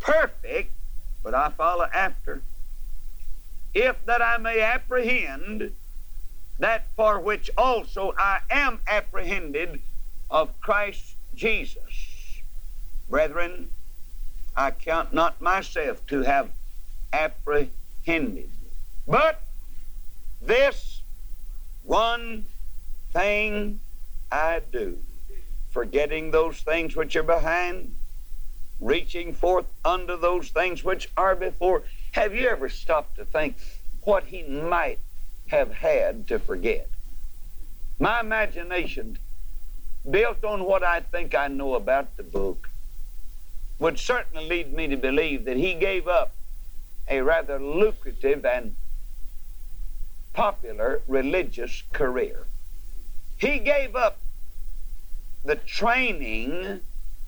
perfect, 0.00 0.72
but 1.22 1.34
I 1.34 1.50
follow 1.50 1.88
after. 1.92 2.42
If 3.74 4.04
that 4.06 4.20
I 4.20 4.36
may 4.38 4.60
apprehend 4.60 5.72
that 6.58 6.86
for 6.96 7.20
which 7.20 7.50
also 7.56 8.14
I 8.18 8.40
am 8.50 8.80
apprehended 8.86 9.80
of 10.30 10.60
Christ 10.60 11.14
Jesus. 11.34 12.42
Brethren, 13.08 13.70
I 14.58 14.72
count 14.72 15.14
not 15.14 15.40
myself 15.40 16.04
to 16.08 16.22
have 16.22 16.50
apprehended. 17.12 18.50
But 19.06 19.40
this 20.42 21.00
one 21.84 22.44
thing 23.12 23.78
I 24.32 24.60
do, 24.72 24.98
forgetting 25.70 26.32
those 26.32 26.60
things 26.60 26.96
which 26.96 27.14
are 27.14 27.22
behind, 27.22 27.94
reaching 28.80 29.32
forth 29.32 29.66
unto 29.84 30.16
those 30.16 30.48
things 30.48 30.82
which 30.82 31.08
are 31.16 31.36
before. 31.36 31.84
Have 32.10 32.34
you 32.34 32.48
ever 32.48 32.68
stopped 32.68 33.16
to 33.18 33.24
think 33.24 33.56
what 34.02 34.24
he 34.24 34.42
might 34.42 34.98
have 35.46 35.72
had 35.72 36.26
to 36.28 36.40
forget? 36.40 36.88
My 38.00 38.18
imagination, 38.18 39.18
built 40.10 40.42
on 40.42 40.64
what 40.64 40.82
I 40.82 40.98
think 40.98 41.36
I 41.36 41.46
know 41.46 41.74
about 41.74 42.16
the 42.16 42.24
book, 42.24 42.67
would 43.78 43.98
certainly 43.98 44.48
lead 44.48 44.72
me 44.72 44.88
to 44.88 44.96
believe 44.96 45.44
that 45.44 45.56
he 45.56 45.74
gave 45.74 46.08
up 46.08 46.32
a 47.08 47.20
rather 47.20 47.58
lucrative 47.58 48.44
and 48.44 48.74
popular 50.32 51.00
religious 51.06 51.82
career. 51.92 52.46
He 53.38 53.58
gave 53.58 53.94
up 53.94 54.18
the 55.44 55.56
training 55.56 56.80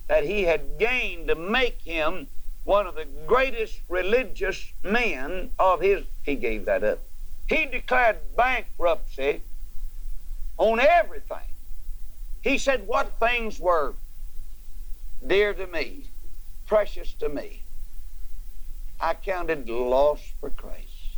that 0.08 0.24
he 0.24 0.42
had 0.42 0.78
gained 0.78 1.28
to 1.28 1.34
make 1.36 1.80
him 1.82 2.26
one 2.64 2.86
of 2.86 2.94
the 2.94 3.06
greatest 3.26 3.80
religious 3.88 4.72
men 4.82 5.50
of 5.58 5.80
his. 5.80 6.04
He 6.24 6.34
gave 6.34 6.64
that 6.66 6.82
up. 6.84 6.98
He 7.48 7.66
declared 7.66 8.18
bankruptcy 8.36 9.40
on 10.58 10.78
everything. 10.78 11.38
He 12.42 12.58
said 12.58 12.86
what 12.86 13.18
things 13.18 13.58
were 13.58 13.94
dear 15.26 15.54
to 15.54 15.66
me 15.66 16.09
precious 16.70 17.12
to 17.14 17.28
me. 17.28 17.64
I 19.00 19.14
counted 19.14 19.68
loss 19.68 20.20
for 20.38 20.50
Christ. 20.50 21.16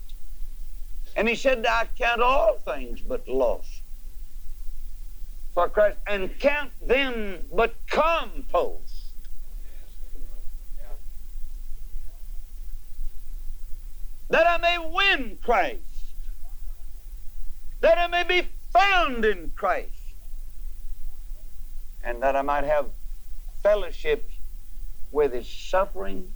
And 1.14 1.28
he 1.28 1.34
said, 1.34 1.66
I 1.66 1.88
count 1.98 2.22
all 2.22 2.56
things 2.56 3.02
but 3.02 3.28
loss 3.28 3.82
for 5.52 5.68
Christ, 5.68 5.98
and 6.06 6.38
count 6.38 6.70
them 6.88 7.44
but 7.52 7.74
compost. 7.90 8.80
that 14.30 14.46
I 14.46 14.56
may 14.56 14.78
win 14.78 15.36
Christ, 15.42 15.82
that 17.82 17.98
I 17.98 18.06
may 18.06 18.24
be 18.24 18.48
found 18.72 19.26
in 19.26 19.52
Christ, 19.54 19.92
and 22.02 22.22
that 22.22 22.34
I 22.34 22.40
might 22.40 22.64
have 22.64 22.86
fellowship 23.62 24.31
with 25.12 25.32
his 25.32 25.48
suffering, 25.48 26.32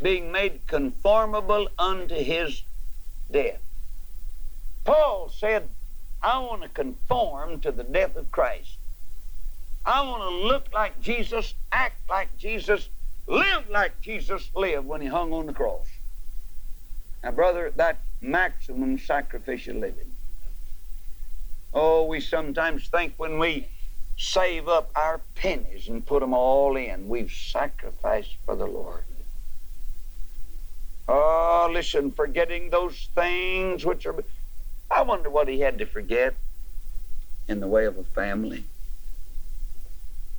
being 0.00 0.32
made 0.32 0.66
conformable 0.66 1.68
unto 1.78 2.14
his 2.14 2.62
death. 3.30 3.60
Paul 4.84 5.30
said, 5.36 5.68
I 6.22 6.38
want 6.38 6.62
to 6.62 6.68
conform 6.68 7.60
to 7.60 7.72
the 7.72 7.84
death 7.84 8.16
of 8.16 8.30
Christ. 8.30 8.76
I 9.84 10.02
want 10.02 10.22
to 10.22 10.46
look 10.46 10.72
like 10.72 11.00
Jesus, 11.00 11.54
act 11.72 12.08
like 12.08 12.36
Jesus, 12.38 12.88
live 13.26 13.68
like 13.68 14.00
Jesus 14.00 14.48
lived 14.54 14.86
when 14.86 15.00
he 15.00 15.08
hung 15.08 15.32
on 15.32 15.46
the 15.46 15.52
cross. 15.52 15.86
Now, 17.22 17.32
brother, 17.32 17.72
that's 17.74 17.98
maximum 18.20 18.98
sacrificial 18.98 19.76
living. 19.76 20.12
Oh, 21.74 22.04
we 22.04 22.20
sometimes 22.20 22.88
think 22.88 23.14
when 23.16 23.38
we 23.38 23.66
save 24.22 24.68
up 24.68 24.88
our 24.94 25.20
pennies 25.34 25.88
and 25.88 26.06
put 26.06 26.20
them 26.20 26.32
all 26.32 26.76
in, 26.76 27.08
we've 27.08 27.32
sacrificed 27.32 28.36
for 28.46 28.54
the 28.54 28.66
Lord. 28.66 29.02
Oh, 31.08 31.68
listen, 31.72 32.12
forgetting 32.12 32.70
those 32.70 33.08
things 33.16 33.84
which 33.84 34.06
are. 34.06 34.14
I 34.88 35.02
wonder 35.02 35.28
what 35.28 35.48
he 35.48 35.58
had 35.58 35.78
to 35.78 35.86
forget 35.86 36.34
in 37.48 37.58
the 37.58 37.66
way 37.66 37.84
of 37.84 37.98
a 37.98 38.04
family. 38.04 38.62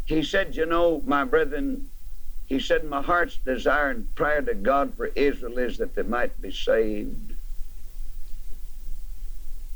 He 0.06 0.24
said, 0.24 0.56
You 0.56 0.66
know, 0.66 1.02
my 1.06 1.26
brethren, 1.26 1.90
he 2.48 2.62
said, 2.62 2.86
My 2.86 3.02
heart's 3.02 3.36
desire 3.36 3.90
and 3.90 4.16
prayer 4.16 4.42
to 4.42 4.54
God 4.54 4.94
for 4.96 5.08
Israel 5.08 5.58
is 5.58 5.78
that 5.80 5.94
they 5.96 6.04
might 6.04 6.42
be 6.42 6.52
saved. 6.52 7.33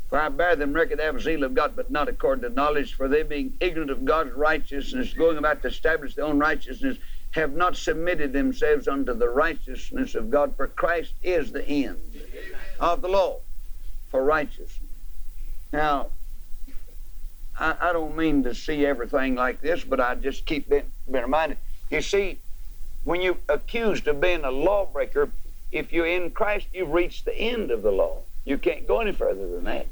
For 0.09 0.19
I 0.19 0.29
bear 0.29 0.55
them 0.55 0.73
record 0.73 0.99
they 0.99 1.03
have 1.03 1.21
zeal 1.21 1.43
of 1.43 1.53
God, 1.53 1.75
but 1.75 1.91
not 1.91 2.07
according 2.07 2.43
to 2.43 2.49
knowledge, 2.49 2.93
for 2.93 3.07
they 3.07 3.23
being 3.23 3.53
ignorant 3.59 3.91
of 3.91 4.05
God's 4.05 4.31
righteousness, 4.31 5.13
going 5.13 5.37
about 5.37 5.61
to 5.63 5.67
establish 5.67 6.15
their 6.15 6.25
own 6.25 6.39
righteousness, 6.39 6.97
have 7.31 7.53
not 7.53 7.75
submitted 7.75 8.31
themselves 8.31 8.87
unto 8.87 9.13
the 9.13 9.27
righteousness 9.27 10.15
of 10.15 10.31
God, 10.31 10.55
for 10.55 10.67
Christ 10.67 11.13
is 11.21 11.51
the 11.51 11.67
end 11.67 11.99
of 12.79 13.01
the 13.01 13.09
law 13.09 13.37
for 14.09 14.23
righteousness. 14.23 14.79
Now, 15.73 16.07
I, 17.59 17.75
I 17.81 17.93
don't 17.93 18.15
mean 18.15 18.43
to 18.43 18.55
see 18.55 18.85
everything 18.85 19.35
like 19.35 19.59
this, 19.59 19.83
but 19.83 19.99
I 19.99 20.15
just 20.15 20.45
keep 20.45 20.69
being, 20.69 20.83
being 21.11 21.25
reminded. 21.25 21.57
You 21.89 22.01
see, 22.01 22.39
when 23.03 23.21
you're 23.21 23.37
accused 23.49 24.07
of 24.07 24.21
being 24.21 24.45
a 24.45 24.51
lawbreaker, 24.51 25.29
if 25.71 25.91
you're 25.91 26.07
in 26.07 26.31
Christ, 26.31 26.67
you've 26.73 26.91
reached 26.91 27.25
the 27.25 27.35
end 27.37 27.71
of 27.71 27.81
the 27.81 27.91
law. 27.91 28.19
You 28.45 28.57
can't 28.57 28.87
go 28.87 29.01
any 29.01 29.11
further 29.11 29.45
than 29.47 29.65
that. 29.65 29.87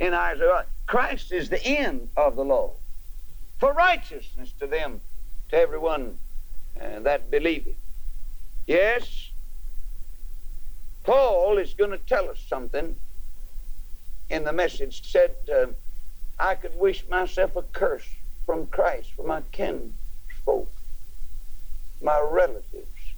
In 0.00 0.12
Isaiah, 0.12 0.66
Christ 0.86 1.32
is 1.32 1.48
the 1.48 1.64
end 1.64 2.08
of 2.16 2.36
the 2.36 2.44
law 2.44 2.72
for 3.58 3.72
righteousness 3.72 4.52
to 4.60 4.66
them, 4.66 5.00
to 5.50 5.56
everyone 5.56 6.18
uh, 6.80 7.00
that 7.00 7.30
believeth. 7.30 7.76
Yes, 8.66 9.30
Paul 11.04 11.58
is 11.58 11.74
going 11.74 11.90
to 11.90 11.98
tell 11.98 12.28
us 12.28 12.38
something 12.48 12.96
in 14.30 14.44
the 14.44 14.52
message. 14.52 15.10
Said, 15.10 15.34
uh, 15.52 15.66
I 16.38 16.56
could 16.56 16.76
wish 16.76 17.06
myself 17.08 17.56
a 17.56 17.62
curse 17.62 18.08
from 18.44 18.66
Christ 18.66 19.12
for 19.14 19.26
my 19.26 19.42
kinsfolk, 19.52 20.70
my 22.02 22.20
relatives, 22.28 23.14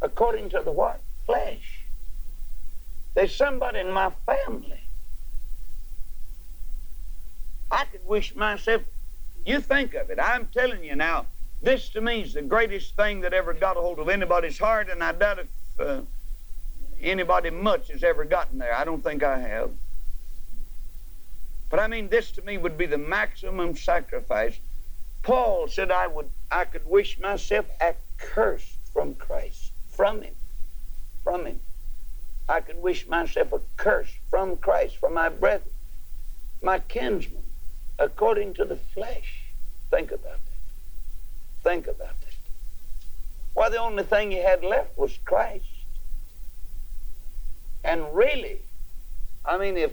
according 0.00 0.50
to 0.50 0.62
the 0.64 0.72
what? 0.72 1.00
Flesh. 1.26 1.84
There's 3.14 3.34
somebody 3.34 3.80
in 3.80 3.92
my 3.92 4.10
family. 4.26 4.81
I 7.72 7.86
could 7.86 8.06
wish 8.06 8.36
myself, 8.36 8.82
you 9.46 9.60
think 9.60 9.94
of 9.94 10.10
it. 10.10 10.18
I'm 10.20 10.46
telling 10.52 10.84
you 10.84 10.94
now, 10.94 11.24
this 11.62 11.88
to 11.90 12.02
me 12.02 12.20
is 12.20 12.34
the 12.34 12.42
greatest 12.42 12.94
thing 12.96 13.22
that 13.22 13.32
ever 13.32 13.54
got 13.54 13.78
a 13.78 13.80
hold 13.80 13.98
of 13.98 14.10
anybody's 14.10 14.58
heart, 14.58 14.90
and 14.90 15.02
I 15.02 15.12
doubt 15.12 15.38
if 15.38 15.48
uh, 15.80 16.02
anybody 17.00 17.48
much 17.48 17.88
has 17.88 18.04
ever 18.04 18.24
gotten 18.24 18.58
there. 18.58 18.74
I 18.74 18.84
don't 18.84 19.02
think 19.02 19.22
I 19.22 19.38
have. 19.38 19.70
But 21.70 21.80
I 21.80 21.86
mean, 21.86 22.08
this 22.08 22.30
to 22.32 22.42
me 22.42 22.58
would 22.58 22.76
be 22.76 22.84
the 22.84 22.98
maximum 22.98 23.74
sacrifice. 23.74 24.58
Paul 25.22 25.66
said, 25.68 25.90
I 25.90 26.08
would, 26.08 26.28
I 26.50 26.66
could 26.66 26.86
wish 26.86 27.18
myself 27.18 27.64
accursed 27.80 28.76
from 28.92 29.14
Christ, 29.14 29.72
from 29.88 30.20
Him, 30.20 30.34
from 31.24 31.46
Him. 31.46 31.60
I 32.48 32.60
could 32.60 32.82
wish 32.82 33.08
myself 33.08 33.52
a 33.54 33.60
curse 33.78 34.12
from 34.28 34.56
Christ, 34.56 34.98
from 34.98 35.14
my 35.14 35.30
brethren, 35.30 35.70
my 36.60 36.80
kinsmen, 36.80 37.42
according 38.02 38.54
to 38.54 38.64
the 38.64 38.76
flesh. 38.76 39.44
Think 39.90 40.10
about 40.10 40.22
that. 40.44 41.62
Think 41.62 41.86
about 41.86 42.20
that. 42.20 42.34
Why, 43.54 43.68
the 43.68 43.78
only 43.78 44.02
thing 44.02 44.30
he 44.32 44.38
had 44.38 44.64
left 44.64 44.98
was 44.98 45.16
Christ. 45.24 45.64
And 47.84 48.14
really, 48.14 48.58
I 49.44 49.58
mean, 49.58 49.76
if 49.76 49.92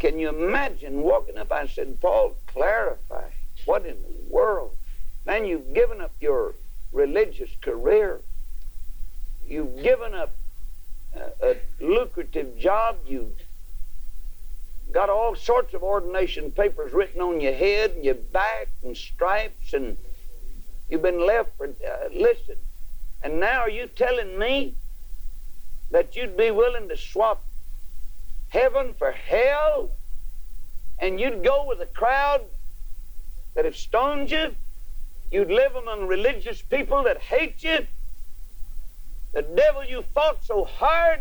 can 0.00 0.18
you 0.18 0.30
imagine 0.30 1.02
walking 1.02 1.38
up? 1.38 1.52
I 1.52 1.68
said, 1.68 2.00
Paul, 2.00 2.36
clarify. 2.48 3.28
What 3.66 3.86
in 3.86 3.96
the 4.02 4.34
world? 4.34 4.76
Man, 5.24 5.44
you've 5.44 5.72
given 5.74 6.00
up 6.00 6.12
your 6.20 6.54
religious 6.92 7.50
career. 7.60 8.20
You've 9.46 9.82
given 9.82 10.14
up 10.14 10.34
a, 11.14 11.50
a 11.50 11.56
lucrative 11.80 12.58
job. 12.58 12.96
You've 13.06 13.36
got 14.92 15.08
all 15.08 15.34
sorts 15.34 15.74
of 15.74 15.82
ordination 15.82 16.50
papers 16.50 16.92
written 16.92 17.20
on 17.20 17.40
your 17.40 17.54
head 17.54 17.92
and 17.92 18.04
your 18.04 18.14
back 18.14 18.68
and 18.82 18.96
stripes, 18.96 19.72
and 19.72 19.96
you've 20.88 21.02
been 21.02 21.26
left 21.26 21.56
for. 21.56 21.66
Uh, 21.66 22.08
listen, 22.14 22.56
and 23.22 23.40
now 23.40 23.60
are 23.60 23.70
you 23.70 23.86
telling 23.86 24.38
me 24.38 24.74
that 25.90 26.14
you'd 26.14 26.36
be 26.36 26.50
willing 26.50 26.88
to 26.88 26.96
swap 26.96 27.42
heaven 28.48 28.94
for 28.98 29.12
hell, 29.12 29.90
and 30.98 31.18
you'd 31.18 31.42
go 31.42 31.66
with 31.66 31.80
a 31.80 31.86
crowd 31.86 32.42
that 33.54 33.64
have 33.64 33.76
stoned 33.76 34.30
you. 34.30 34.54
You'd 35.30 35.50
live 35.50 35.74
among 35.74 36.06
religious 36.06 36.60
people 36.60 37.04
that 37.04 37.18
hate 37.18 37.62
you. 37.62 37.86
The 39.32 39.42
devil 39.42 39.84
you 39.84 40.02
fought 40.14 40.44
so 40.44 40.64
hard, 40.64 41.20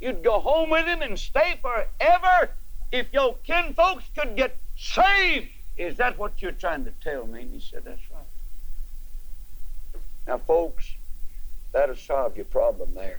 you'd 0.00 0.24
go 0.24 0.40
home 0.40 0.70
with 0.70 0.86
him 0.86 1.00
and 1.00 1.16
stay 1.16 1.60
forever 1.62 2.50
if 2.92 3.12
your 3.12 3.36
kinfolks 3.46 4.04
could 4.14 4.36
get 4.36 4.56
saved. 4.76 5.48
Is 5.78 5.96
that 5.96 6.18
what 6.18 6.42
you're 6.42 6.52
trying 6.52 6.84
to 6.84 6.92
tell 7.02 7.26
me? 7.26 7.42
And 7.42 7.54
he 7.54 7.60
said, 7.60 7.84
That's 7.84 8.10
right. 8.10 10.00
Now, 10.26 10.38
folks, 10.38 10.94
that'll 11.72 11.96
solve 11.96 12.36
your 12.36 12.44
problem 12.44 12.94
there. 12.94 13.18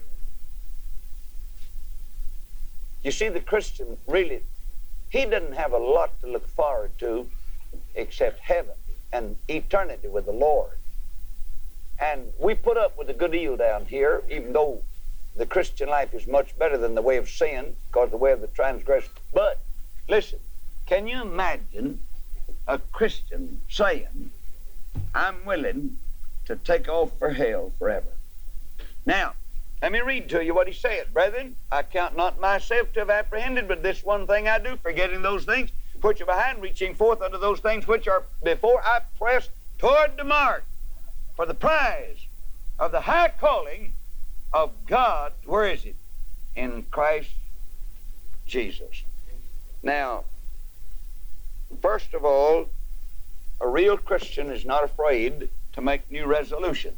You 3.04 3.12
see, 3.12 3.28
the 3.28 3.42
Christian 3.42 3.98
really, 4.08 4.44
he 5.10 5.26
doesn't 5.26 5.56
have 5.56 5.74
a 5.74 5.78
lot 5.78 6.12
to 6.22 6.28
look 6.28 6.48
forward 6.48 6.92
to 7.00 7.28
except 7.96 8.40
heaven 8.40 8.76
and 9.12 9.36
eternity 9.50 10.08
with 10.08 10.26
the 10.26 10.32
Lord. 10.32 10.72
And 12.00 12.32
we 12.40 12.56
put 12.56 12.78
up 12.78 12.98
with 12.98 13.10
a 13.10 13.14
good 13.14 13.32
deal 13.32 13.58
down 13.58 13.86
here, 13.86 14.24
even 14.30 14.54
though 14.54 14.82
the 15.36 15.46
Christian 15.46 15.90
life 15.90 16.14
is 16.14 16.28
much 16.28 16.58
better 16.58 16.78
than 16.78 16.96
the 16.96 17.02
way 17.02 17.18
of 17.18 17.30
sin, 17.30 17.76
because 17.88 18.12
the 18.12 18.18
way 18.18 18.32
of 18.32 18.42
the 18.42 18.48
transgressor. 18.48 19.10
But 19.34 19.60
listen, 20.08 20.40
can 20.86 21.08
you 21.08 21.22
imagine 21.22 22.00
a 22.68 22.78
Christian 22.78 23.62
saying, 23.70 24.32
I'm 25.16 25.44
willing 25.46 25.98
to 26.46 26.56
take 26.56 26.88
off 26.88 27.18
for 27.18 27.32
hell 27.32 27.72
forever? 27.80 28.08
Now, 29.06 29.34
let 29.82 29.92
me 29.92 30.02
read 30.02 30.30
to 30.30 30.44
you 30.44 30.54
what 30.54 30.68
he 30.68 30.74
said. 30.74 31.14
Brethren, 31.14 31.56
I 31.72 31.84
count 31.84 32.16
not 32.16 32.40
myself 32.40 32.94
to 32.94 33.00
have 33.00 33.10
apprehended, 33.10 33.68
but 33.68 33.84
this 33.84 34.04
one 34.04 34.28
thing 34.28 34.48
I 34.48 34.60
do, 34.60 34.78
forgetting 34.78 35.22
those 35.22 35.46
things 35.46 35.72
which 36.02 36.22
are 36.22 36.26
behind, 36.26 36.62
reaching 36.62 36.94
forth 36.96 37.22
unto 37.22 37.38
those 37.38 37.60
things 37.60 37.88
which 37.88 38.08
are 38.08 38.24
before, 38.44 38.82
I 38.84 39.00
press 39.18 39.50
toward 39.80 40.16
the 40.16 40.24
mark 40.24 40.64
for 41.36 41.46
the 41.46 41.54
prize 41.54 42.28
of 42.80 42.92
the 42.92 43.02
high 43.02 43.32
calling 43.40 43.94
of 44.54 44.72
God. 44.86 45.34
Where 45.46 45.68
is 45.68 45.86
it? 45.86 45.96
In 46.56 46.84
Christ 46.92 47.32
Jesus. 48.46 49.04
Now, 49.82 50.24
first 51.82 52.14
of 52.14 52.24
all, 52.24 52.70
a 53.60 53.68
real 53.68 53.98
Christian 53.98 54.50
is 54.50 54.66
not 54.66 54.84
afraid 54.84 55.50
to 55.74 55.82
make 55.82 56.10
new 56.12 56.26
resolutions 56.26 56.98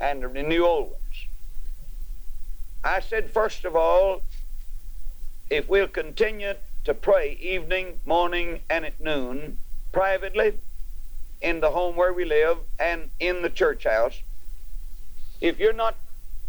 and 0.00 0.22
renew 0.32 0.64
old 0.64 0.90
ones. 0.90 1.26
I 2.84 3.00
said, 3.00 3.30
first 3.30 3.64
of 3.64 3.74
all, 3.74 4.22
if 5.50 5.68
we'll 5.68 5.88
continue 5.88 6.54
to 6.84 6.94
pray 6.94 7.32
evening, 7.40 7.98
morning, 8.06 8.60
and 8.70 8.84
at 8.84 9.00
noon, 9.00 9.58
privately, 9.92 10.54
in 11.40 11.60
the 11.60 11.70
home 11.70 11.96
where 11.96 12.12
we 12.12 12.24
live, 12.24 12.58
and 12.78 13.10
in 13.18 13.42
the 13.42 13.50
church 13.50 13.84
house, 13.84 14.20
if 15.40 15.58
you're 15.58 15.72
not 15.72 15.96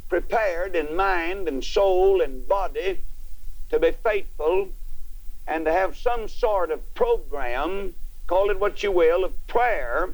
prepared 0.10 0.76
in 0.76 0.95
mind 0.95 1.48
and 1.48 1.63
soul 1.63 2.22
and 2.22 2.48
body 2.48 3.00
to 3.69 3.80
be 3.80 3.91
faithful 3.91 4.69
and 5.48 5.65
to 5.65 5.72
have 5.72 5.95
some 5.95 6.28
sort 6.28 6.72
of 6.72 6.93
program, 6.95 7.93
call 8.28 8.50
it 8.50 8.60
what 8.60 8.84
you 8.84 8.91
will, 8.91 9.24
of 9.24 9.48
prayer, 9.48 10.10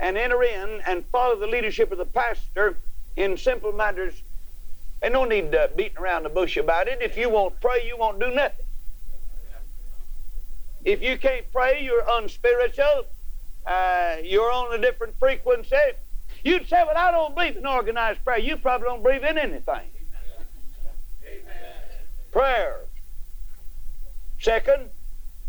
and 0.00 0.16
enter 0.16 0.42
in 0.42 0.80
and 0.86 1.04
follow 1.06 1.36
the 1.36 1.46
leadership 1.46 1.92
of 1.92 1.98
the 1.98 2.04
pastor 2.04 2.76
in 3.16 3.36
simple 3.36 3.72
matters. 3.72 4.14
And 5.02 5.14
no 5.14 5.24
need 5.24 5.54
uh, 5.54 5.68
beating 5.76 5.98
around 5.98 6.22
the 6.22 6.28
bush 6.28 6.56
about 6.56 6.88
it. 6.88 7.02
If 7.02 7.16
you 7.16 7.28
won't 7.28 7.60
pray, 7.60 7.86
you 7.86 7.96
won't 7.96 8.20
do 8.20 8.30
nothing. 8.30 8.64
If 10.84 11.02
you 11.02 11.16
can't 11.18 11.50
pray, 11.52 11.82
you're 11.84 12.04
unspiritual. 12.08 13.04
Uh, 13.66 14.16
you're 14.22 14.50
on 14.50 14.74
a 14.74 14.78
different 14.78 15.16
frequency. 15.18 15.76
You'd 16.44 16.68
say, 16.68 16.82
Well, 16.84 16.96
I 16.96 17.10
don't 17.10 17.34
believe 17.34 17.56
in 17.56 17.66
organized 17.66 18.24
prayer. 18.24 18.38
You 18.38 18.56
probably 18.56 18.86
don't 18.86 19.02
believe 19.02 19.24
in 19.24 19.38
anything. 19.38 19.90
Prayer. 22.32 22.80
Second, 24.40 24.88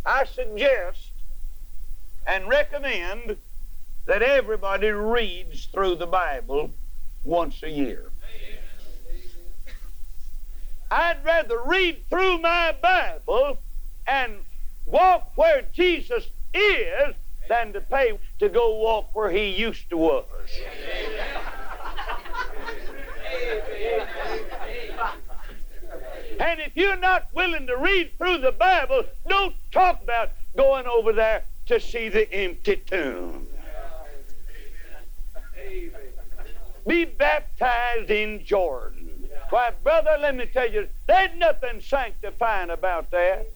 I 0.06 0.26
suggest 0.26 1.12
and 2.28 2.48
recommend 2.48 3.38
that 4.06 4.22
everybody 4.22 4.90
reads 4.90 5.66
through 5.66 5.96
the 5.96 6.06
Bible 6.06 6.72
once 7.24 7.64
a 7.64 7.70
year. 7.70 8.10
I'd 10.92 11.24
rather 11.26 11.60
read 11.66 12.04
through 12.10 12.38
my 12.40 12.76
Bible 12.82 13.58
and 14.06 14.36
walk 14.86 15.32
where 15.36 15.64
Jesus 15.74 16.28
is 16.54 17.16
than 17.50 17.74
to 17.74 17.82
pay 17.82 18.18
to 18.40 18.50
go 18.50 18.78
walk 18.78 19.14
where 19.14 19.30
he 19.30 19.50
used 19.50 19.90
to 19.90 19.98
was. 19.98 20.26
And 26.40 26.60
if 26.60 26.76
you're 26.76 26.98
not 26.98 27.28
willing 27.34 27.68
to 27.68 27.78
read 27.78 28.12
through 28.18 28.40
the 28.40 28.52
Bible, 28.52 29.04
don't 29.28 29.56
talk 29.72 30.02
about 30.02 30.32
going 30.58 30.88
over 30.88 31.14
there 31.14 31.44
to 31.68 31.80
see 31.80 32.10
the 32.10 32.32
empty 32.34 32.78
tomb. 32.78 33.48
Be 36.86 37.06
baptized 37.06 38.12
in 38.12 38.44
Jordan. 38.44 39.30
Why, 39.50 39.72
brother, 39.84 40.18
let 40.20 40.36
me 40.36 40.48
tell 40.48 40.70
you, 40.70 40.88
there's 41.08 41.38
nothing 41.38 41.80
sanctifying 41.82 42.72
about 42.72 43.12
that. 43.12 43.48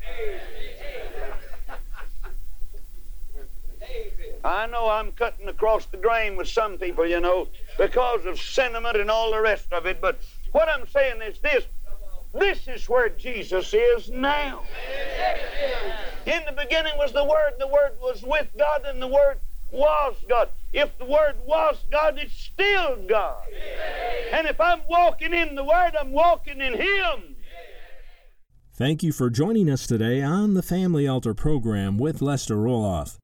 I 4.43 4.67
know 4.67 4.89
I'm 4.89 5.11
cutting 5.11 5.47
across 5.47 5.85
the 5.87 5.97
grain 5.97 6.37
with 6.37 6.47
some 6.47 6.77
people, 6.77 7.05
you 7.05 7.19
know, 7.19 7.47
because 7.77 8.25
of 8.25 8.39
sentiment 8.39 8.95
and 8.97 9.11
all 9.11 9.31
the 9.31 9.41
rest 9.41 9.73
of 9.73 9.85
it, 9.85 9.99
but 9.99 10.19
what 10.51 10.69
I'm 10.69 10.87
saying 10.87 11.21
is 11.21 11.39
this 11.39 11.65
this 12.33 12.67
is 12.67 12.87
where 12.87 13.09
Jesus 13.09 13.73
is 13.73 14.09
now. 14.09 14.61
In 16.25 16.41
the 16.45 16.51
beginning 16.51 16.93
was 16.97 17.13
the 17.13 17.23
Word, 17.23 17.53
the 17.57 17.67
Word 17.67 17.93
was 18.01 18.21
with 18.21 18.47
God, 18.57 18.83
and 18.85 19.01
the 19.01 19.07
Word 19.07 19.39
was 19.71 20.15
God. 20.27 20.49
If 20.73 20.97
the 20.97 21.05
Word 21.05 21.35
was 21.45 21.77
God, 21.89 22.19
it's 22.19 22.33
still 22.33 22.97
God. 23.07 23.41
And 24.31 24.45
if 24.45 24.59
I'm 24.59 24.81
walking 24.89 25.33
in 25.33 25.55
the 25.55 25.63
Word, 25.63 25.93
I'm 25.99 26.11
walking 26.11 26.61
in 26.61 26.73
Him. 26.73 27.35
Thank 28.73 29.01
you 29.01 29.11
for 29.11 29.29
joining 29.29 29.69
us 29.69 29.87
today 29.87 30.21
on 30.21 30.53
the 30.53 30.61
Family 30.61 31.07
Altar 31.07 31.33
program 31.33 31.97
with 31.97 32.21
Lester 32.21 32.55
Roloff. 32.55 33.17